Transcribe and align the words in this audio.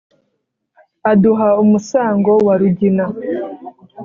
Aduha 1.11 1.47
umusango 1.63 2.31
wa 2.45 2.53
Rugina 2.59 3.05